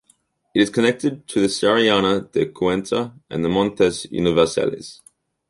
It 0.55 0.63
is 0.63 0.71
connected 0.71 1.27
to 1.27 1.39
the 1.41 1.45
Serranía 1.47 2.31
de 2.31 2.47
Cuenca 2.51 3.13
and 3.29 3.45
the 3.45 3.49
Montes 3.49 4.07
Universales. 4.07 5.01